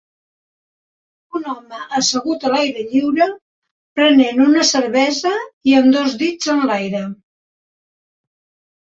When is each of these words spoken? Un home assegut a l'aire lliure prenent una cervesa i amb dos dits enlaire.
Un 1.39 1.45
home 1.51 1.81
assegut 1.99 2.47
a 2.47 2.51
l'aire 2.55 2.87
lliure 2.95 3.29
prenent 4.01 4.43
una 4.49 4.67
cervesa 4.73 5.37
i 5.75 5.79
amb 5.85 5.97
dos 6.01 6.21
dits 6.27 6.53
enlaire. 6.59 7.07